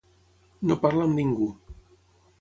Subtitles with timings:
[0.71, 1.51] No parla amb ningú.